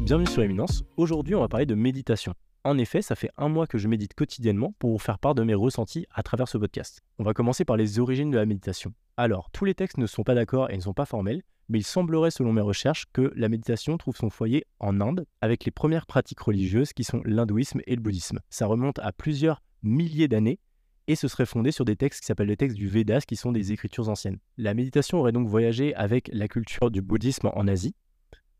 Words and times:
bienvenue 0.00 0.26
sur 0.26 0.42
Éminence. 0.42 0.82
Aujourd'hui, 0.98 1.34
on 1.34 1.40
va 1.40 1.48
parler 1.48 1.64
de 1.64 1.74
méditation. 1.74 2.34
En 2.64 2.76
effet, 2.76 3.00
ça 3.00 3.14
fait 3.14 3.30
un 3.38 3.48
mois 3.48 3.66
que 3.66 3.78
je 3.78 3.88
médite 3.88 4.12
quotidiennement 4.12 4.74
pour 4.78 4.90
vous 4.90 4.98
faire 4.98 5.18
part 5.18 5.34
de 5.34 5.42
mes 5.42 5.54
ressentis 5.54 6.06
à 6.12 6.22
travers 6.22 6.48
ce 6.48 6.58
podcast. 6.58 7.00
On 7.18 7.24
va 7.24 7.32
commencer 7.32 7.64
par 7.64 7.78
les 7.78 7.98
origines 7.98 8.30
de 8.30 8.36
la 8.36 8.44
méditation. 8.44 8.92
Alors, 9.16 9.50
tous 9.52 9.64
les 9.64 9.74
textes 9.74 9.96
ne 9.96 10.06
sont 10.06 10.22
pas 10.22 10.34
d'accord 10.34 10.70
et 10.70 10.76
ne 10.76 10.82
sont 10.82 10.92
pas 10.92 11.06
formels, 11.06 11.42
mais 11.70 11.78
il 11.78 11.84
semblerait, 11.84 12.30
selon 12.30 12.52
mes 12.52 12.60
recherches, 12.60 13.06
que 13.14 13.32
la 13.34 13.48
méditation 13.48 13.96
trouve 13.96 14.16
son 14.16 14.28
foyer 14.28 14.66
en 14.80 15.00
Inde, 15.00 15.26
avec 15.40 15.64
les 15.64 15.70
premières 15.70 16.06
pratiques 16.06 16.40
religieuses 16.40 16.92
qui 16.92 17.04
sont 17.04 17.22
l'hindouisme 17.24 17.80
et 17.86 17.96
le 17.96 18.02
bouddhisme. 18.02 18.40
Ça 18.50 18.66
remonte 18.66 18.98
à 18.98 19.12
plusieurs 19.12 19.62
milliers 19.82 20.28
d'années 20.28 20.58
et 21.06 21.14
ce 21.14 21.26
serait 21.26 21.46
fondé 21.46 21.72
sur 21.72 21.86
des 21.86 21.96
textes 21.96 22.20
qui 22.20 22.26
s'appellent 22.26 22.48
les 22.48 22.56
textes 22.56 22.76
du 22.76 22.86
Vedas, 22.86 23.22
qui 23.26 23.36
sont 23.36 23.50
des 23.50 23.72
écritures 23.72 24.10
anciennes. 24.10 24.38
La 24.58 24.74
méditation 24.74 25.18
aurait 25.18 25.32
donc 25.32 25.48
voyagé 25.48 25.94
avec 25.94 26.28
la 26.32 26.48
culture 26.48 26.90
du 26.90 27.00
bouddhisme 27.00 27.50
en 27.54 27.66
Asie. 27.66 27.94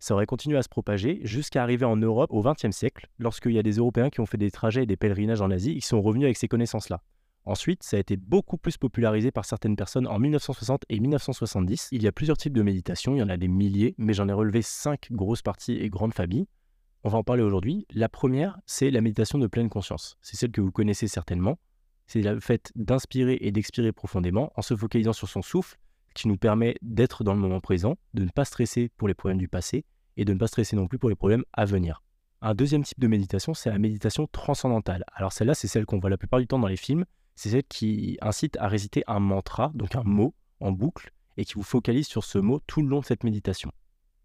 Ça 0.01 0.15
aurait 0.15 0.27
continué 0.27 0.57
à 0.57 0.63
se 0.63 0.69
propager 0.69 1.21
jusqu'à 1.23 1.63
arriver 1.63 1.85
en 1.85 1.97
Europe 1.97 2.33
au 2.33 2.43
XXe 2.43 2.75
siècle, 2.75 3.09
lorsqu'il 3.19 3.53
y 3.53 3.59
a 3.59 3.63
des 3.63 3.77
Européens 3.77 4.11
qui 4.11 4.21
ont 4.21 4.27
fait 4.27 4.39
des 4.39 4.51
trajets 4.51 4.83
et 4.83 4.87
des 4.87 4.97
pèlerinages 4.97 5.43
en 5.43 5.51
Asie, 5.51 5.75
ils 5.75 5.85
sont 5.85 6.01
revenus 6.01 6.25
avec 6.25 6.39
ces 6.39 6.49
connaissances-là. 6.49 7.03
Ensuite, 7.45 7.83
ça 7.83 7.97
a 7.97 8.01
été 8.01 8.17
beaucoup 8.17 8.57
plus 8.57 8.77
popularisé 8.77 9.31
par 9.31 9.45
certaines 9.45 9.77
personnes 9.77 10.07
en 10.07 10.19
1960 10.19 10.85
et 10.89 11.01
1970. 11.01 11.89
Il 11.93 12.03
y 12.03 12.09
a 12.09 12.13
plusieurs 12.13 12.37
types 12.37 12.53
de 12.53 12.63
méditation, 12.63 13.15
il 13.15 13.19
y 13.19 13.23
en 13.23 13.29
a 13.29 13.37
des 13.37 13.49
milliers, 13.49 13.95
mais 13.99 14.13
j'en 14.13 14.29
ai 14.29 14.33
relevé 14.33 14.63
cinq 14.63 15.09
grosses 15.13 15.43
parties 15.43 15.75
et 15.75 15.89
grandes 15.89 16.15
familles. 16.15 16.49
On 17.05 17.09
va 17.09 17.19
en 17.19 17.25
parler 17.25 17.43
aujourd'hui. 17.43 17.87
La 17.95 18.09
première, 18.09 18.59
c'est 18.67 18.91
la 18.91 19.01
méditation 19.01 19.39
de 19.39 19.47
pleine 19.47 19.69
conscience. 19.69 20.19
C'est 20.21 20.37
celle 20.37 20.51
que 20.51 20.61
vous 20.61 20.73
connaissez 20.73 21.09
certainement 21.09 21.59
c'est 22.11 22.23
le 22.23 22.41
fait 22.41 22.73
d'inspirer 22.75 23.39
et 23.41 23.53
d'expirer 23.53 23.93
profondément 23.93 24.53
en 24.57 24.63
se 24.63 24.75
focalisant 24.75 25.13
sur 25.13 25.29
son 25.29 25.43
souffle, 25.43 25.79
qui 26.15 26.29
nous 26.29 26.37
permet 26.37 26.77
d'être 26.83 27.25
dans 27.25 27.35
le 27.35 27.41
moment 27.41 27.61
présent, 27.61 27.97
de 28.15 28.25
ne 28.25 28.31
pas 28.31 28.45
stresser 28.45 28.91
pour 28.97 29.09
les 29.09 29.15
problèmes 29.15 29.39
du 29.39 29.49
passé 29.49 29.85
et 30.17 30.25
de 30.25 30.33
ne 30.33 30.39
pas 30.39 30.47
stresser 30.47 30.77
non 30.77 30.87
plus 30.87 30.99
pour 30.99 31.09
les 31.09 31.15
problèmes 31.15 31.45
à 31.53 31.65
venir. 31.65 32.03
Un 32.43 32.55
deuxième 32.55 32.83
type 32.83 32.99
de 32.99 33.07
méditation, 33.07 33.53
c'est 33.53 33.71
la 33.71 33.79
méditation 33.79 34.27
transcendantale. 34.27 35.05
Alors 35.15 35.33
celle-là, 35.33 35.55
c'est 35.55 35.69
celle 35.69 35.85
qu'on 35.85 35.99
voit 35.99 36.11
la 36.11 36.17
plupart 36.17 36.41
du 36.41 36.47
temps 36.47 36.59
dans 36.59 36.69
les 36.69 36.77
films. 36.77 37.05
C'est 37.37 37.51
celle 37.51 37.65
qui 37.65 38.19
incite 38.23 38.57
à 38.59 38.69
réciter 38.69 39.05
un 39.07 39.21
mantra, 39.21 39.71
donc 39.75 39.95
un 39.95 40.03
mot 40.03 40.35
en 40.61 40.73
boucle, 40.73 41.13
et 41.37 41.45
qui 41.45 41.55
vous 41.55 41.63
focalise 41.63 42.07
sur 42.07 42.25
ce 42.25 42.39
mot 42.39 42.61
tout 42.67 42.83
le 42.83 42.89
long 42.89 43.01
de 43.01 43.05
cette 43.05 43.25
méditation. 43.25 43.73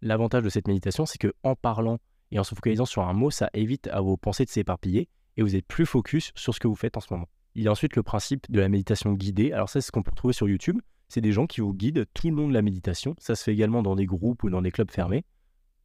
L'avantage 0.02 0.42
de 0.42 0.48
cette 0.48 0.68
méditation, 0.68 1.06
c'est 1.06 1.18
que 1.18 1.34
en 1.42 1.54
parlant 1.54 1.98
et 2.30 2.38
en 2.38 2.44
se 2.44 2.54
focalisant 2.54 2.84
sur 2.84 3.02
un 3.02 3.12
mot, 3.12 3.30
ça 3.30 3.50
évite 3.54 3.86
à 3.88 4.00
vos 4.00 4.16
pensées 4.16 4.44
de 4.44 4.50
s'éparpiller 4.50 5.08
et 5.36 5.42
vous 5.42 5.54
êtes 5.54 5.66
plus 5.66 5.86
focus 5.86 6.32
sur 6.34 6.54
ce 6.54 6.60
que 6.60 6.68
vous 6.68 6.74
faites 6.74 6.96
en 6.96 7.00
ce 7.00 7.12
moment. 7.12 7.28
Il 7.54 7.62
y 7.62 7.68
a 7.68 7.70
ensuite 7.70 7.96
le 7.96 8.02
principe 8.02 8.50
de 8.50 8.60
la 8.60 8.68
méditation 8.68 9.12
guidée. 9.12 9.52
Alors 9.52 9.68
ça, 9.68 9.80
c'est 9.80 9.86
ce 9.86 9.92
qu'on 9.92 10.02
peut 10.02 10.12
trouver 10.14 10.34
sur 10.34 10.48
YouTube. 10.48 10.80
C'est 11.08 11.20
des 11.20 11.32
gens 11.32 11.46
qui 11.46 11.60
vous 11.60 11.72
guident 11.72 12.06
tout 12.14 12.28
le 12.28 12.36
long 12.36 12.48
de 12.48 12.54
la 12.54 12.62
méditation. 12.62 13.14
Ça 13.18 13.34
se 13.34 13.44
fait 13.44 13.52
également 13.52 13.82
dans 13.82 13.96
des 13.96 14.06
groupes 14.06 14.42
ou 14.42 14.50
dans 14.50 14.62
des 14.62 14.70
clubs 14.70 14.90
fermés. 14.90 15.24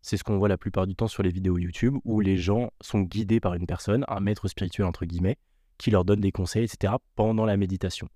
C'est 0.01 0.17
ce 0.17 0.23
qu'on 0.23 0.37
voit 0.37 0.49
la 0.49 0.57
plupart 0.57 0.87
du 0.87 0.95
temps 0.95 1.07
sur 1.07 1.21
les 1.21 1.29
vidéos 1.29 1.59
YouTube, 1.59 1.95
où 2.05 2.21
les 2.21 2.37
gens 2.37 2.71
sont 2.81 3.01
guidés 3.01 3.39
par 3.39 3.53
une 3.53 3.67
personne, 3.67 4.03
un 4.07 4.19
maître 4.19 4.47
spirituel 4.47 4.87
entre 4.87 5.05
guillemets, 5.05 5.37
qui 5.77 5.91
leur 5.91 6.05
donne 6.05 6.21
des 6.21 6.31
conseils, 6.31 6.63
etc. 6.63 6.93
pendant 7.15 7.45
la 7.45 7.55
méditation. 7.55 8.07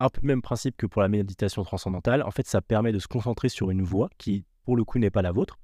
Un 0.00 0.10
peu 0.10 0.20
le 0.22 0.28
même 0.28 0.42
principe 0.42 0.76
que 0.76 0.86
pour 0.86 1.00
la 1.00 1.08
méditation 1.08 1.62
transcendantale. 1.62 2.22
En 2.22 2.30
fait, 2.30 2.46
ça 2.46 2.60
permet 2.60 2.92
de 2.92 2.98
se 2.98 3.08
concentrer 3.08 3.48
sur 3.48 3.70
une 3.70 3.82
voix 3.82 4.10
qui, 4.18 4.44
pour 4.64 4.76
le 4.76 4.84
coup, 4.84 4.98
n'est 4.98 5.10
pas 5.10 5.22
la 5.22 5.32
vôtre, 5.32 5.58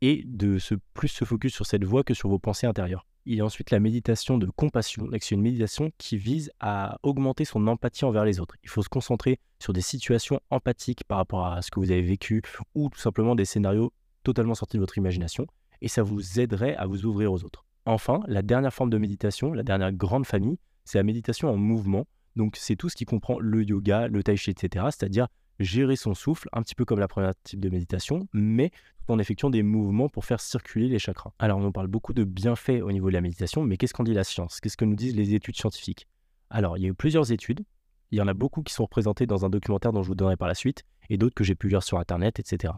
et 0.00 0.22
de 0.26 0.58
plus 0.94 1.08
se 1.08 1.24
focus 1.24 1.54
sur 1.54 1.66
cette 1.66 1.84
voix 1.84 2.04
que 2.04 2.14
sur 2.14 2.28
vos 2.28 2.38
pensées 2.38 2.66
intérieures. 2.66 3.06
Il 3.26 3.34
y 3.36 3.40
a 3.40 3.44
ensuite 3.44 3.70
la 3.70 3.80
méditation 3.80 4.38
de 4.38 4.46
compassion. 4.46 5.06
C'est 5.20 5.34
une 5.34 5.42
méditation 5.42 5.90
qui 5.98 6.16
vise 6.16 6.50
à 6.58 6.98
augmenter 7.02 7.44
son 7.44 7.66
empathie 7.66 8.06
envers 8.06 8.24
les 8.24 8.40
autres. 8.40 8.56
Il 8.64 8.70
faut 8.70 8.82
se 8.82 8.88
concentrer 8.88 9.38
sur 9.58 9.72
des 9.72 9.82
situations 9.82 10.40
empathiques 10.48 11.04
par 11.04 11.18
rapport 11.18 11.46
à 11.46 11.60
ce 11.60 11.70
que 11.70 11.80
vous 11.80 11.90
avez 11.90 12.02
vécu 12.02 12.42
ou 12.74 12.88
tout 12.88 12.98
simplement 12.98 13.34
des 13.34 13.44
scénarios 13.44 13.92
totalement 14.22 14.54
sortis 14.54 14.78
de 14.78 14.80
votre 14.80 14.96
imagination. 14.96 15.46
Et 15.82 15.88
ça 15.88 16.02
vous 16.02 16.40
aiderait 16.40 16.76
à 16.76 16.86
vous 16.86 17.04
ouvrir 17.04 17.30
aux 17.32 17.44
autres. 17.44 17.64
Enfin, 17.84 18.20
la 18.26 18.42
dernière 18.42 18.72
forme 18.72 18.90
de 18.90 18.98
méditation, 18.98 19.52
la 19.52 19.62
dernière 19.62 19.92
grande 19.92 20.26
famille, 20.26 20.58
c'est 20.84 20.98
la 20.98 21.04
méditation 21.04 21.48
en 21.50 21.56
mouvement. 21.56 22.06
Donc 22.36 22.56
c'est 22.56 22.76
tout 22.76 22.88
ce 22.88 22.96
qui 22.96 23.04
comprend 23.04 23.38
le 23.38 23.64
yoga, 23.64 24.08
le 24.08 24.22
tai 24.22 24.36
chi, 24.36 24.50
etc. 24.50 24.86
C'est-à-dire 24.90 25.28
gérer 25.60 25.94
son 25.94 26.14
souffle, 26.14 26.48
un 26.52 26.62
petit 26.62 26.74
peu 26.74 26.84
comme 26.84 26.98
la 26.98 27.06
première 27.06 27.34
type 27.44 27.60
de 27.60 27.68
méditation, 27.68 28.26
mais 28.32 28.70
tout 29.06 29.12
en 29.12 29.18
effectuant 29.18 29.50
des 29.50 29.62
mouvements 29.62 30.08
pour 30.08 30.24
faire 30.24 30.40
circuler 30.40 30.88
les 30.88 30.98
chakras. 30.98 31.32
Alors 31.38 31.60
on 31.60 31.70
parle 31.70 31.86
beaucoup 31.86 32.12
de 32.12 32.24
bienfaits 32.24 32.82
au 32.82 32.90
niveau 32.90 33.08
de 33.08 33.14
la 33.14 33.20
méditation, 33.20 33.62
mais 33.62 33.76
qu'est-ce 33.76 33.94
qu'en 33.94 34.04
dit 34.04 34.14
la 34.14 34.24
science? 34.24 34.60
Qu'est-ce 34.60 34.76
que 34.76 34.84
nous 34.84 34.96
disent 34.96 35.14
les 35.14 35.34
études 35.34 35.56
scientifiques? 35.56 36.08
Alors 36.48 36.78
il 36.78 36.82
y 36.82 36.86
a 36.86 36.88
eu 36.88 36.94
plusieurs 36.94 37.30
études, 37.30 37.64
il 38.10 38.18
y 38.18 38.20
en 38.20 38.26
a 38.26 38.34
beaucoup 38.34 38.62
qui 38.62 38.72
sont 38.72 38.84
représentées 38.84 39.26
dans 39.26 39.44
un 39.44 39.50
documentaire 39.50 39.92
dont 39.92 40.02
je 40.02 40.08
vous 40.08 40.14
donnerai 40.14 40.36
par 40.36 40.48
la 40.48 40.54
suite, 40.54 40.84
et 41.10 41.18
d'autres 41.18 41.34
que 41.34 41.44
j'ai 41.44 41.54
pu 41.54 41.68
lire 41.68 41.82
sur 41.82 41.98
Internet, 41.98 42.40
etc. 42.40 42.72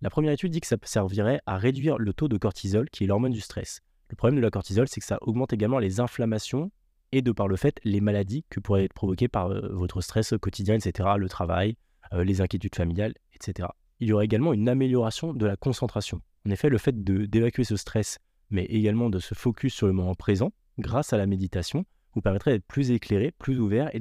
La 0.00 0.10
première 0.10 0.32
étude 0.32 0.52
dit 0.52 0.60
que 0.60 0.66
ça 0.66 0.76
servirait 0.82 1.40
à 1.46 1.56
réduire 1.56 1.98
le 1.98 2.12
taux 2.12 2.28
de 2.28 2.36
cortisol, 2.36 2.88
qui 2.90 3.04
est 3.04 3.06
l'hormone 3.06 3.32
du 3.32 3.40
stress. 3.40 3.80
Le 4.10 4.16
problème 4.16 4.36
de 4.36 4.42
la 4.42 4.50
cortisol, 4.50 4.88
c'est 4.88 5.00
que 5.00 5.06
ça 5.06 5.18
augmente 5.22 5.52
également 5.52 5.78
les 5.78 6.00
inflammations 6.00 6.70
et 7.12 7.22
de 7.22 7.32
par 7.32 7.48
le 7.48 7.56
fait 7.56 7.80
les 7.84 8.00
maladies 8.00 8.44
que 8.50 8.60
pourraient 8.60 8.84
être 8.84 8.92
provoquées 8.92 9.28
par 9.28 9.50
euh, 9.50 9.68
votre 9.72 10.00
stress 10.00 10.34
quotidien, 10.40 10.74
etc., 10.74 11.10
le 11.16 11.28
travail, 11.28 11.76
les 12.12 12.40
inquiétudes 12.40 12.74
familiales, 12.74 13.14
etc. 13.34 13.68
Il 14.00 14.08
y 14.08 14.12
aurait 14.12 14.24
également 14.24 14.52
une 14.52 14.68
amélioration 14.68 15.32
de 15.34 15.46
la 15.46 15.56
concentration. 15.56 16.20
En 16.46 16.50
effet, 16.50 16.68
le 16.68 16.78
fait 16.78 17.02
d'évacuer 17.02 17.64
ce 17.64 17.76
stress, 17.76 18.18
mais 18.50 18.64
également 18.64 19.10
de 19.10 19.18
se 19.18 19.34
focus 19.34 19.74
sur 19.74 19.86
le 19.86 19.92
moment 19.92 20.14
présent, 20.14 20.52
grâce 20.78 21.12
à 21.12 21.18
la 21.18 21.26
méditation, 21.26 21.84
vous 22.14 22.20
permettrait 22.20 22.52
d'être 22.52 22.66
plus 22.66 22.90
éclairé, 22.90 23.32
plus 23.38 23.60
ouvert 23.60 23.94
et 23.94 24.00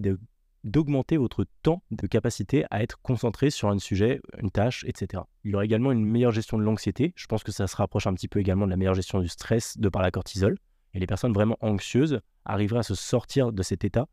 d'augmenter 0.64 1.18
votre 1.18 1.46
temps 1.64 1.82
de 1.92 2.08
capacité 2.08 2.66
à 2.70 2.82
être 2.84 3.00
concentré 3.02 3.50
sur 3.50 3.70
un 3.70 3.80
sujet, 3.80 4.22
une 4.42 4.52
tâche, 4.52 4.86
etc. 4.88 5.24
Il 5.44 5.52
y 5.52 5.56
aurait 5.56 5.66
également 5.66 5.92
une 5.92 6.06
meilleure 6.06 6.32
gestion 6.32 6.58
de 6.58 6.64
l'anxiété. 6.64 7.14
Je 7.16 7.26
pense 7.26 7.44
que 7.44 7.52
ça 7.52 7.68
se 7.68 7.76
rapproche 7.76 8.08
un 8.08 8.14
petit 8.14 8.28
peu 8.28 8.40
également 8.40 8.66
de 8.66 8.72
la 8.72 8.78
meilleure 8.78 8.94
gestion 8.94 9.20
du 9.20 9.28
stress 9.28 9.78
de 9.78 9.90
par 9.90 10.02
la 10.02 10.12
cortisol. 10.12 10.58
Et 10.94 11.00
les 11.00 11.08
personnes 11.08 11.34
vraiment 11.34 11.58
anxieuses 11.62 12.22
arriveraient 12.46 12.80
à 12.80 12.84
se 12.84 12.96
sortir 12.96 13.52
de 13.52 13.64
cet 13.64 13.84
état 13.84 14.08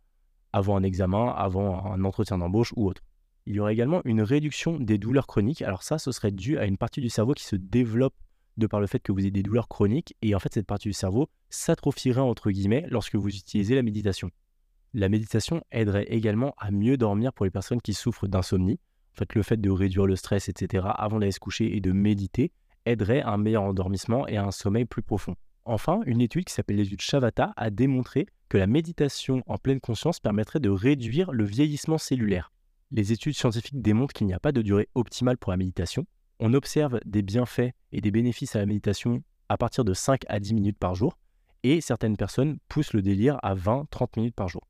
avant 0.53 0.77
un 0.77 0.83
examen, 0.83 1.33
avant 1.37 1.85
un 1.87 2.05
entretien 2.05 2.39
d'embauche 2.39 2.73
ou 2.77 2.89
autre. 2.89 3.03
Il 3.47 3.55
y 3.55 3.61
aurait 3.61 3.75
également 3.75 4.01
une 4.05 4.23
réduction 4.23 4.79
des 4.79 4.97
douleurs 4.97 5.27
chroniques. 5.27 5.63
Alors 5.63 5.83
ça, 5.83 5.99
ce 5.99 6.13
serait 6.13 6.31
dû 6.31 6.59
à 6.59 6.65
une 6.65 6.79
partie 6.79 7.01
du 7.01 7.11
cerveau 7.11 7.35
qui 7.35 7.45
se 7.45 7.57
développe 7.57 8.15
de 8.57 8.67
par 8.67 8.81
le 8.81 8.87
fait 8.87 9.01
que 9.01 9.13
vous 9.13 9.21
ayez 9.21 9.31
des 9.31 9.43
douleurs 9.43 9.69
chroniques. 9.69 10.17
Et 10.23 10.35
en 10.35 10.39
fait, 10.39 10.55
cette 10.55 10.67
partie 10.67 10.89
du 10.89 10.95
cerveau 10.95 11.29
s'atrophierait, 11.51 12.21
entre 12.21 12.51
guillemets, 12.51 12.87
lorsque 12.89 13.17
vous 13.17 13.29
utilisez 13.29 13.75
la 13.75 13.83
méditation. 13.83 14.31
La 14.95 15.09
méditation 15.09 15.63
aiderait 15.73 16.07
également 16.09 16.55
à 16.57 16.71
mieux 16.71 16.97
dormir 16.97 17.33
pour 17.33 17.45
les 17.45 17.51
personnes 17.51 17.83
qui 17.83 17.95
souffrent 17.95 18.29
d'insomnie. 18.29 18.79
En 19.15 19.19
fait, 19.19 19.35
le 19.35 19.43
fait 19.43 19.61
de 19.61 19.71
réduire 19.71 20.07
le 20.07 20.17
stress, 20.17 20.49
etc., 20.49 20.87
avant 20.97 21.19
d'aller 21.19 21.33
se 21.33 21.41
coucher 21.41 21.77
et 21.77 21.81
de 21.81 21.93
méditer, 21.93 22.53
aiderait 22.87 23.21
à 23.21 23.31
un 23.31 23.39
meilleur 23.39 23.65
endormissement 23.65 24.27
et 24.27 24.37
à 24.37 24.45
un 24.45 24.53
sommeil 24.53 24.85
plus 24.85 25.03
profond. 25.03 25.37
Enfin, 25.67 26.01
une 26.07 26.21
étude 26.21 26.45
qui 26.45 26.53
s'appelle 26.53 26.77
l'étude 26.77 27.01
Shavata 27.01 27.53
a 27.57 27.71
démontré 27.71 28.27
que 28.49 28.59
la 28.59 28.67
méditation 28.67 29.43
en 29.47 29.59
pleine 29.59 29.81
conscience 29.81 30.21
permettrait 30.21 30.61
de 30.61 30.71
réduire 30.71 31.33
le 31.33 31.45
vieillissement 31.45 31.99
cellulaire. 31.99 32.54
Les 32.97 33.11
études 33.11 33.35
scientifiques 33.35 33.83
démontrent 33.83 34.13
qu'il 34.13 34.29
n'y 34.29 34.35
a 34.35 34.39
pas 34.39 34.53
de 34.53 34.63
durée 34.63 34.89
optimale 34.95 35.37
pour 35.37 35.51
la 35.51 35.57
méditation. 35.57 36.07
On 36.39 36.55
observe 36.55 37.01
des 37.05 37.23
bienfaits 37.23 37.73
et 37.91 38.01
des 38.01 38.13
bénéfices 38.13 38.55
à 38.55 38.61
la 38.61 38.67
méditation 38.67 39.25
à 39.49 39.57
partir 39.57 39.85
de 39.85 39.93
5 39.93 40.23
à 40.29 40.39
10 40.39 40.55
minutes 40.55 40.79
par 40.79 40.95
jour, 40.95 41.19
et 41.65 41.81
certaines 41.81 42.17
personnes 42.17 42.61
poussent 42.69 42.93
le 42.93 43.03
délire 43.03 43.41
à 43.43 43.57
20-30 43.57 44.11
minutes 44.17 44.37
par 44.37 44.47
jour. 44.47 44.63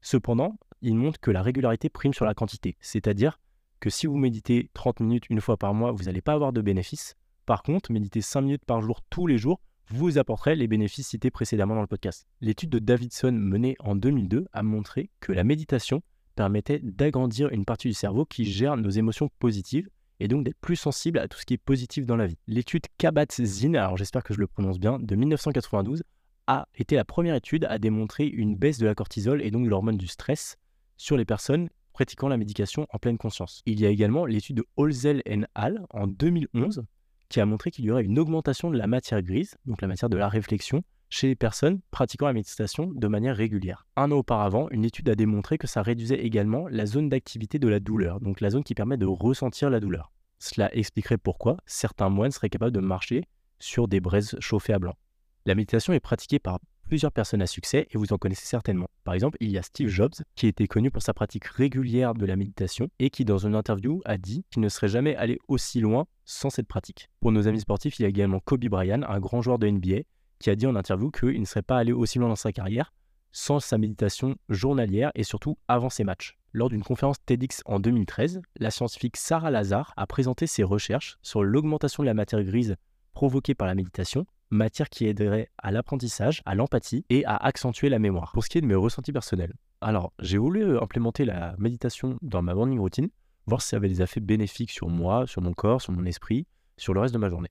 Cependant, 0.00 0.58
il 0.82 0.96
montre 0.96 1.20
que 1.20 1.30
la 1.30 1.40
régularité 1.40 1.88
prime 1.88 2.12
sur 2.12 2.24
la 2.24 2.34
quantité, 2.34 2.76
c'est-à-dire 2.80 3.38
que 3.78 3.90
si 3.90 4.08
vous 4.08 4.16
méditez 4.16 4.70
30 4.74 4.98
minutes 4.98 5.30
une 5.30 5.40
fois 5.40 5.56
par 5.56 5.72
mois, 5.72 5.92
vous 5.92 6.02
n'allez 6.04 6.20
pas 6.20 6.32
avoir 6.32 6.52
de 6.52 6.60
bénéfices. 6.60 7.14
Par 7.46 7.62
contre, 7.62 7.92
méditer 7.92 8.22
5 8.22 8.40
minutes 8.40 8.64
par 8.64 8.80
jour 8.80 9.02
tous 9.08 9.28
les 9.28 9.38
jours 9.38 9.60
vous 9.86 10.18
apporterait 10.18 10.56
les 10.56 10.66
bénéfices 10.66 11.06
cités 11.06 11.30
précédemment 11.30 11.76
dans 11.76 11.82
le 11.82 11.86
podcast. 11.86 12.26
L'étude 12.40 12.70
de 12.70 12.80
Davidson 12.80 13.30
menée 13.30 13.76
en 13.78 13.94
2002 13.94 14.48
a 14.52 14.62
montré 14.64 15.10
que 15.20 15.30
la 15.30 15.44
méditation 15.44 16.02
permettait 16.38 16.78
d'agrandir 16.84 17.48
une 17.48 17.64
partie 17.64 17.88
du 17.88 17.94
cerveau 17.94 18.24
qui 18.24 18.44
gère 18.44 18.76
nos 18.76 18.90
émotions 18.90 19.28
positives 19.40 19.88
et 20.20 20.28
donc 20.28 20.44
d'être 20.44 20.60
plus 20.60 20.76
sensible 20.76 21.18
à 21.18 21.26
tout 21.26 21.36
ce 21.36 21.44
qui 21.44 21.54
est 21.54 21.58
positif 21.58 22.06
dans 22.06 22.14
la 22.14 22.28
vie. 22.28 22.38
L'étude 22.46 22.86
Kabat-Zinn, 22.96 23.74
alors 23.74 23.96
j'espère 23.96 24.22
que 24.22 24.32
je 24.34 24.38
le 24.38 24.46
prononce 24.46 24.78
bien, 24.78 25.00
de 25.00 25.16
1992 25.16 26.04
a 26.46 26.68
été 26.76 26.94
la 26.94 27.04
première 27.04 27.34
étude 27.34 27.64
à 27.64 27.80
démontrer 27.80 28.24
une 28.28 28.54
baisse 28.54 28.78
de 28.78 28.86
la 28.86 28.94
cortisol 28.94 29.42
et 29.42 29.50
donc 29.50 29.64
de 29.64 29.68
l'hormone 29.68 29.96
du 29.96 30.06
stress 30.06 30.56
sur 30.96 31.16
les 31.16 31.24
personnes 31.24 31.70
pratiquant 31.92 32.28
la 32.28 32.36
médication 32.36 32.86
en 32.90 32.98
pleine 32.98 33.18
conscience. 33.18 33.62
Il 33.66 33.80
y 33.80 33.86
a 33.86 33.88
également 33.88 34.24
l'étude 34.24 34.58
de 34.58 34.64
Holzel 34.76 35.22
et 35.26 35.40
al. 35.56 35.86
en 35.90 36.06
2011 36.06 36.84
qui 37.28 37.40
a 37.40 37.46
montré 37.46 37.72
qu'il 37.72 37.84
y 37.84 37.90
aurait 37.90 38.04
une 38.04 38.20
augmentation 38.20 38.70
de 38.70 38.78
la 38.78 38.86
matière 38.86 39.22
grise, 39.22 39.56
donc 39.66 39.82
la 39.82 39.88
matière 39.88 40.08
de 40.08 40.16
la 40.16 40.28
réflexion, 40.28 40.84
chez 41.10 41.28
les 41.28 41.36
personnes 41.36 41.80
pratiquant 41.90 42.26
la 42.26 42.32
méditation 42.32 42.90
de 42.94 43.08
manière 43.08 43.36
régulière. 43.36 43.86
Un 43.96 44.12
an 44.12 44.16
auparavant, 44.16 44.68
une 44.70 44.84
étude 44.84 45.08
a 45.08 45.14
démontré 45.14 45.58
que 45.58 45.66
ça 45.66 45.82
réduisait 45.82 46.20
également 46.20 46.68
la 46.68 46.86
zone 46.86 47.08
d'activité 47.08 47.58
de 47.58 47.68
la 47.68 47.80
douleur, 47.80 48.20
donc 48.20 48.40
la 48.40 48.50
zone 48.50 48.64
qui 48.64 48.74
permet 48.74 48.96
de 48.96 49.06
ressentir 49.06 49.70
la 49.70 49.80
douleur. 49.80 50.12
Cela 50.38 50.74
expliquerait 50.74 51.18
pourquoi 51.18 51.56
certains 51.66 52.08
moines 52.08 52.30
seraient 52.30 52.50
capables 52.50 52.72
de 52.72 52.80
marcher 52.80 53.24
sur 53.58 53.88
des 53.88 54.00
braises 54.00 54.36
chauffées 54.40 54.72
à 54.72 54.78
blanc. 54.78 54.94
La 55.46 55.54
méditation 55.54 55.92
est 55.92 56.00
pratiquée 56.00 56.38
par 56.38 56.60
plusieurs 56.88 57.12
personnes 57.12 57.42
à 57.42 57.46
succès 57.46 57.86
et 57.90 57.98
vous 57.98 58.12
en 58.12 58.18
connaissez 58.18 58.46
certainement. 58.46 58.88
Par 59.04 59.14
exemple, 59.14 59.36
il 59.40 59.50
y 59.50 59.58
a 59.58 59.62
Steve 59.62 59.88
Jobs 59.88 60.14
qui 60.34 60.46
était 60.46 60.66
connu 60.66 60.90
pour 60.90 61.02
sa 61.02 61.12
pratique 61.12 61.44
régulière 61.44 62.14
de 62.14 62.24
la 62.24 62.34
méditation 62.34 62.88
et 62.98 63.10
qui 63.10 63.24
dans 63.24 63.38
une 63.38 63.54
interview 63.54 64.00
a 64.04 64.16
dit 64.16 64.44
qu'il 64.50 64.62
ne 64.62 64.68
serait 64.68 64.88
jamais 64.88 65.14
allé 65.16 65.38
aussi 65.48 65.80
loin 65.80 66.06
sans 66.24 66.50
cette 66.50 66.66
pratique. 66.66 67.08
Pour 67.20 67.30
nos 67.30 67.46
amis 67.46 67.60
sportifs, 67.60 67.98
il 67.98 68.02
y 68.02 68.06
a 68.06 68.08
également 68.08 68.40
Kobe 68.40 68.64
Bryant, 68.66 69.02
un 69.06 69.20
grand 69.20 69.42
joueur 69.42 69.58
de 69.58 69.68
NBA, 69.68 70.02
qui 70.38 70.50
a 70.50 70.56
dit 70.56 70.66
en 70.66 70.76
interview 70.76 71.10
qu'il 71.10 71.40
ne 71.40 71.44
serait 71.44 71.62
pas 71.62 71.78
allé 71.78 71.92
aussi 71.92 72.18
loin 72.18 72.28
dans 72.28 72.36
sa 72.36 72.52
carrière 72.52 72.92
sans 73.32 73.60
sa 73.60 73.78
méditation 73.78 74.36
journalière 74.48 75.12
et 75.14 75.22
surtout 75.22 75.58
avant 75.68 75.90
ses 75.90 76.04
matchs. 76.04 76.38
Lors 76.52 76.70
d'une 76.70 76.82
conférence 76.82 77.18
TEDx 77.24 77.62
en 77.66 77.78
2013, 77.78 78.40
la 78.58 78.70
scientifique 78.70 79.16
Sarah 79.16 79.50
Lazare 79.50 79.92
a 79.96 80.06
présenté 80.06 80.46
ses 80.46 80.62
recherches 80.62 81.18
sur 81.22 81.44
l'augmentation 81.44 82.02
de 82.02 82.06
la 82.06 82.14
matière 82.14 82.42
grise 82.42 82.76
provoquée 83.12 83.54
par 83.54 83.68
la 83.68 83.74
méditation, 83.74 84.26
matière 84.50 84.88
qui 84.88 85.06
aiderait 85.06 85.50
à 85.58 85.70
l'apprentissage, 85.70 86.42
à 86.46 86.54
l'empathie 86.54 87.04
et 87.10 87.24
à 87.26 87.36
accentuer 87.36 87.90
la 87.90 87.98
mémoire. 87.98 88.32
Pour 88.32 88.44
ce 88.44 88.48
qui 88.48 88.58
est 88.58 88.62
de 88.62 88.66
mes 88.66 88.74
ressentis 88.74 89.12
personnels, 89.12 89.52
alors 89.80 90.12
j'ai 90.20 90.38
voulu 90.38 90.62
euh, 90.62 90.82
implémenter 90.82 91.24
la 91.24 91.54
méditation 91.58 92.18
dans 92.22 92.42
ma 92.42 92.54
morning 92.54 92.78
routine, 92.78 93.08
voir 93.46 93.60
si 93.60 93.68
ça 93.68 93.76
avait 93.76 93.88
des 93.88 94.02
effets 94.02 94.20
bénéfiques 94.20 94.70
sur 94.70 94.88
moi, 94.88 95.26
sur 95.26 95.42
mon 95.42 95.52
corps, 95.52 95.82
sur 95.82 95.92
mon 95.92 96.04
esprit, 96.06 96.46
sur 96.76 96.94
le 96.94 97.00
reste 97.00 97.14
de 97.14 97.18
ma 97.18 97.28
journée. 97.28 97.50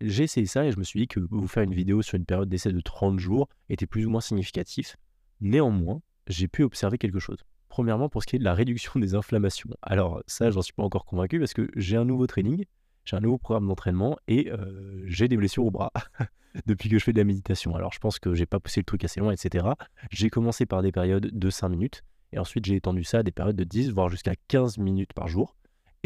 J'ai 0.00 0.24
essayé 0.24 0.46
ça 0.46 0.66
et 0.66 0.72
je 0.72 0.78
me 0.78 0.84
suis 0.84 1.00
dit 1.00 1.08
que 1.08 1.20
vous 1.20 1.48
faire 1.48 1.62
une 1.62 1.74
vidéo 1.74 2.02
sur 2.02 2.16
une 2.16 2.26
période 2.26 2.50
d'essai 2.50 2.70
de 2.70 2.80
30 2.80 3.18
jours 3.18 3.48
était 3.70 3.86
plus 3.86 4.04
ou 4.04 4.10
moins 4.10 4.20
significatif. 4.20 4.96
Néanmoins, 5.40 6.02
j'ai 6.26 6.48
pu 6.48 6.62
observer 6.64 6.98
quelque 6.98 7.18
chose. 7.18 7.38
Premièrement, 7.68 8.10
pour 8.10 8.22
ce 8.22 8.26
qui 8.26 8.36
est 8.36 8.38
de 8.38 8.44
la 8.44 8.54
réduction 8.54 9.00
des 9.00 9.14
inflammations. 9.14 9.70
Alors 9.80 10.22
ça, 10.26 10.50
j'en 10.50 10.60
suis 10.60 10.74
pas 10.74 10.82
encore 10.82 11.06
convaincu 11.06 11.38
parce 11.38 11.54
que 11.54 11.70
j'ai 11.76 11.96
un 11.96 12.04
nouveau 12.04 12.26
training, 12.26 12.64
j'ai 13.04 13.16
un 13.16 13.20
nouveau 13.20 13.38
programme 13.38 13.68
d'entraînement 13.68 14.18
et 14.28 14.50
euh, 14.50 15.02
j'ai 15.06 15.28
des 15.28 15.36
blessures 15.38 15.64
au 15.64 15.70
bras 15.70 15.92
depuis 16.66 16.90
que 16.90 16.98
je 16.98 17.04
fais 17.04 17.14
de 17.14 17.18
la 17.18 17.24
méditation. 17.24 17.74
Alors 17.74 17.92
je 17.94 17.98
pense 17.98 18.18
que 18.18 18.34
j'ai 18.34 18.46
pas 18.46 18.60
poussé 18.60 18.80
le 18.80 18.84
truc 18.84 19.02
assez 19.02 19.20
loin, 19.20 19.32
etc. 19.32 19.66
J'ai 20.10 20.28
commencé 20.28 20.66
par 20.66 20.82
des 20.82 20.92
périodes 20.92 21.30
de 21.32 21.50
5 21.50 21.70
minutes 21.70 22.02
et 22.32 22.38
ensuite 22.38 22.66
j'ai 22.66 22.76
étendu 22.76 23.02
ça 23.02 23.18
à 23.18 23.22
des 23.22 23.32
périodes 23.32 23.56
de 23.56 23.64
10, 23.64 23.92
voire 23.92 24.10
jusqu'à 24.10 24.34
15 24.48 24.76
minutes 24.76 25.14
par 25.14 25.26
jour. 25.26 25.56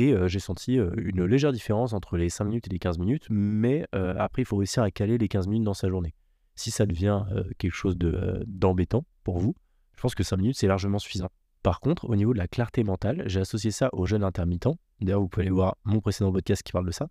Et 0.03 0.15
j'ai 0.29 0.39
senti 0.39 0.77
une 0.77 1.27
légère 1.27 1.53
différence 1.53 1.93
entre 1.93 2.17
les 2.17 2.31
5 2.31 2.45
minutes 2.45 2.67
et 2.69 2.71
les 2.71 2.79
15 2.79 2.99
minutes, 2.99 3.27
mais 3.29 3.87
après 3.93 4.41
il 4.41 4.45
faut 4.47 4.57
réussir 4.57 4.83
à 4.83 4.91
caler 4.91 5.19
les 5.19 5.29
15 5.29 5.47
minutes 5.47 5.65
dans 5.65 5.75
sa 5.75 5.91
journée. 5.91 6.15
Si 6.55 6.71
ça 6.71 6.87
devient 6.87 7.23
quelque 7.59 7.75
chose 7.75 7.99
d'embêtant 7.99 9.05
pour 9.25 9.39
vous, 9.41 9.55
je 9.95 10.01
pense 10.01 10.15
que 10.15 10.23
5 10.23 10.39
minutes 10.39 10.57
c'est 10.57 10.69
largement 10.69 10.99
suffisant. 10.99 11.29
Par 11.63 11.81
contre, 11.81 12.09
au 12.09 12.17
niveau 12.17 12.33
de 12.33 12.39
la 12.39 12.49
clarté 12.49 12.83
mentale, 12.83 13.25
j'ai 13.27 13.41
associé 13.41 13.71
ça 13.71 13.91
au 13.93 14.07
jeûne 14.07 14.25
intermittent. 14.25 14.69
D'ailleurs, 15.03 15.21
vous 15.21 15.29
pouvez 15.29 15.43
aller 15.43 15.55
voir 15.55 15.77
mon 15.85 16.01
précédent 16.01 16.33
podcast 16.33 16.63
qui 16.63 16.73
parle 16.73 16.87
de 16.87 16.93
ça. 16.93 17.07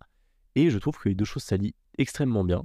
Et 0.56 0.68
je 0.70 0.78
trouve 0.78 0.98
que 0.98 1.08
les 1.08 1.14
deux 1.14 1.24
choses 1.24 1.44
s'allient 1.44 1.76
extrêmement 1.96 2.42
bien. 2.42 2.64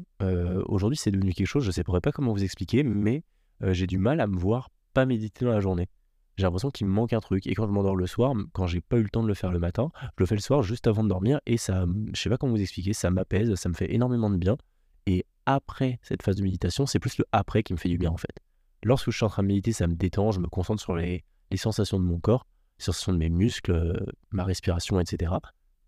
Aujourd'hui, 0.65 0.97
c'est 0.97 1.11
devenu 1.11 1.33
quelque 1.33 1.45
chose, 1.45 1.61
je 1.61 1.69
ne 1.69 1.71
sais 1.71 1.83
pas 1.83 2.11
comment 2.11 2.33
vous 2.33 2.43
expliquer, 2.43 2.81
mais 2.81 3.21
j'ai 3.61 3.85
du 3.85 3.99
mal 3.99 4.19
à 4.21 4.25
me 4.25 4.39
voir 4.39 4.71
pas 4.95 5.05
méditer 5.05 5.45
dans 5.45 5.51
la 5.51 5.59
journée. 5.59 5.87
J'ai 6.37 6.43
l'impression 6.43 6.69
qu'il 6.69 6.87
me 6.87 6.91
manque 6.91 7.13
un 7.13 7.19
truc. 7.19 7.47
Et 7.47 7.55
quand 7.55 7.65
je 7.65 7.71
m'endors 7.71 7.95
le 7.95 8.07
soir, 8.07 8.33
quand 8.53 8.67
j'ai 8.67 8.81
pas 8.81 8.97
eu 8.97 9.03
le 9.03 9.09
temps 9.09 9.23
de 9.23 9.27
le 9.27 9.33
faire 9.33 9.51
le 9.51 9.59
matin, 9.59 9.91
je 10.03 10.09
le 10.17 10.25
fais 10.25 10.35
le 10.35 10.41
soir 10.41 10.63
juste 10.63 10.87
avant 10.87 11.03
de 11.03 11.09
dormir 11.09 11.39
et 11.45 11.57
ça, 11.57 11.85
je 12.13 12.21
sais 12.21 12.29
pas 12.29 12.37
comment 12.37 12.53
vous 12.53 12.61
expliquer, 12.61 12.93
ça 12.93 13.09
m'apaise, 13.09 13.53
ça 13.55 13.69
me 13.69 13.73
fait 13.73 13.93
énormément 13.93 14.29
de 14.29 14.37
bien. 14.37 14.57
Et 15.05 15.25
après 15.45 15.99
cette 16.01 16.23
phase 16.23 16.35
de 16.35 16.43
méditation, 16.43 16.85
c'est 16.85 16.99
plus 16.99 17.17
le 17.17 17.25
après 17.31 17.63
qui 17.63 17.73
me 17.73 17.77
fait 17.77 17.89
du 17.89 17.97
bien 17.97 18.11
en 18.11 18.17
fait. 18.17 18.39
Lorsque 18.83 19.11
je 19.11 19.17
suis 19.17 19.25
en 19.25 19.29
train 19.29 19.43
de 19.43 19.47
méditer, 19.47 19.71
ça 19.71 19.87
me 19.87 19.95
détend, 19.95 20.31
je 20.31 20.39
me 20.39 20.47
concentre 20.47 20.81
sur 20.81 20.95
les, 20.95 21.23
les 21.51 21.57
sensations 21.57 21.99
de 21.99 22.03
mon 22.03 22.19
corps, 22.19 22.45
les 22.79 22.83
sensations 22.83 23.13
de 23.13 23.17
mes 23.17 23.29
muscles, 23.29 23.71
euh, 23.71 24.05
ma 24.31 24.43
respiration, 24.43 24.99
etc. 24.99 25.33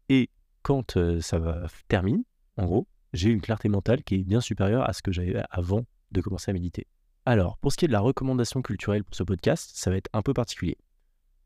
Et 0.09 0.29
quand 0.61 0.97
euh, 0.97 1.19
ça 1.21 1.39
termine, 1.87 2.23
en 2.57 2.65
gros, 2.65 2.87
j'ai 3.13 3.29
une 3.29 3.41
clarté 3.41 3.69
mentale 3.69 4.03
qui 4.03 4.15
est 4.15 4.23
bien 4.23 4.41
supérieure 4.41 4.87
à 4.87 4.93
ce 4.93 5.01
que 5.01 5.11
j'avais 5.11 5.41
avant 5.49 5.83
de 6.11 6.21
commencer 6.21 6.51
à 6.51 6.53
méditer. 6.53 6.87
Alors, 7.27 7.57
pour 7.57 7.73
ce 7.73 7.77
qui 7.77 7.83
est 7.83 7.89
de 7.89 7.93
la 7.93 7.99
recommandation 7.99 8.61
culturelle 8.61 9.03
pour 9.03 9.13
ce 9.13 9.21
podcast, 9.21 9.71
ça 9.73 9.89
va 9.89 9.97
être 9.97 10.09
un 10.13 10.21
peu 10.21 10.33
particulier. 10.33 10.77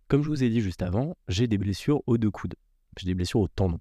Comme 0.09 0.21
je 0.21 0.27
vous 0.27 0.43
ai 0.43 0.49
dit 0.49 0.61
juste 0.61 0.83
avant, 0.83 1.17
j'ai 1.27 1.47
des 1.47 1.57
blessures 1.57 2.03
aux 2.05 2.19
deux 2.19 2.29
coudes. 2.29 2.53
J'ai 2.99 3.07
des 3.07 3.15
blessures 3.15 3.39
au 3.39 3.47
tendon. 3.47 3.79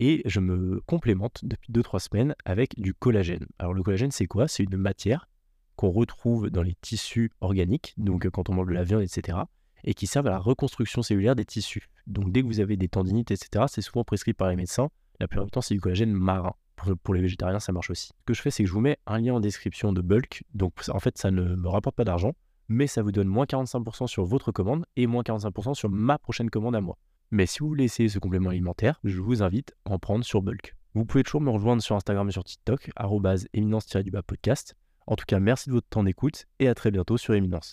Et 0.00 0.22
je 0.24 0.40
me 0.40 0.80
complémente 0.86 1.44
depuis 1.44 1.72
2-3 1.72 2.00
semaines 2.00 2.34
avec 2.44 2.80
du 2.80 2.94
collagène. 2.94 3.46
Alors 3.60 3.74
le 3.74 3.82
collagène, 3.84 4.10
c'est 4.10 4.26
quoi? 4.26 4.48
C'est 4.48 4.64
une 4.64 4.76
matière 4.76 5.28
qu'on 5.76 5.90
retrouve 5.90 6.50
dans 6.50 6.64
les 6.64 6.74
tissus 6.80 7.30
organiques, 7.40 7.94
donc 7.96 8.26
euh, 8.26 8.30
quand 8.30 8.48
on 8.48 8.54
mange 8.54 8.66
de 8.66 8.72
la 8.72 8.82
viande, 8.82 9.02
etc., 9.02 9.38
et 9.84 9.94
qui 9.94 10.08
servent 10.08 10.26
à 10.26 10.30
la 10.30 10.40
reconstruction 10.40 11.00
cellulaire 11.04 11.36
des 11.36 11.44
tissus. 11.44 11.90
Donc 12.08 12.32
dès 12.32 12.42
que 12.42 12.48
vous 12.48 12.58
avez 12.58 12.76
des 12.76 12.88
tendinites, 12.88 13.30
etc., 13.30 13.66
c'est 13.68 13.82
souvent 13.82 14.02
prescrit 14.02 14.32
par 14.32 14.48
les 14.48 14.56
médecins. 14.56 14.90
La 15.20 15.28
plupart 15.28 15.44
du 15.44 15.52
temps, 15.52 15.60
c'est 15.60 15.74
du 15.74 15.80
collagène 15.80 16.12
marin. 16.12 16.56
Pour, 17.02 17.14
les 17.14 17.20
végétariens, 17.20 17.60
ça 17.60 17.72
marche 17.72 17.90
aussi. 17.90 18.08
Ce 18.08 18.24
que 18.26 18.34
je 18.34 18.42
fais, 18.42 18.50
c'est 18.50 18.62
que 18.62 18.68
je 18.68 18.72
vous 18.72 18.80
mets 18.80 18.98
un 19.06 19.18
lien 19.18 19.34
en 19.34 19.40
description 19.40 19.92
de 19.92 20.00
bulk. 20.00 20.44
Donc 20.54 20.74
en 20.88 20.98
fait, 20.98 21.18
ça 21.18 21.30
ne 21.30 21.56
me 21.56 21.68
rapporte 21.68 21.96
pas 21.96 22.04
d'argent, 22.04 22.32
mais 22.68 22.86
ça 22.86 23.02
vous 23.02 23.12
donne 23.12 23.28
moins 23.28 23.44
45% 23.44 24.06
sur 24.06 24.24
votre 24.24 24.52
commande 24.52 24.84
et 24.96 25.06
moins 25.06 25.22
45% 25.22 25.74
sur 25.74 25.90
ma 25.90 26.18
prochaine 26.18 26.50
commande 26.50 26.76
à 26.76 26.80
moi. 26.80 26.96
Mais 27.30 27.46
si 27.46 27.60
vous 27.60 27.68
voulez 27.68 27.84
essayer 27.84 28.08
ce 28.08 28.18
complément 28.18 28.50
alimentaire, 28.50 28.98
je 29.04 29.20
vous 29.20 29.42
invite 29.42 29.74
à 29.84 29.92
en 29.92 29.98
prendre 29.98 30.24
sur 30.24 30.42
bulk. 30.42 30.74
Vous 30.94 31.04
pouvez 31.04 31.22
toujours 31.22 31.40
me 31.40 31.50
rejoindre 31.50 31.82
sur 31.82 31.94
Instagram 31.94 32.28
et 32.28 32.32
sur 32.32 32.42
TikTok, 32.42 32.90
éminence-podcast. 33.52 34.74
En 35.06 35.16
tout 35.16 35.24
cas, 35.26 35.38
merci 35.38 35.68
de 35.68 35.74
votre 35.74 35.88
temps 35.88 36.02
d'écoute 36.02 36.46
et 36.58 36.68
à 36.68 36.74
très 36.74 36.90
bientôt 36.90 37.16
sur 37.16 37.34
Éminence. 37.34 37.68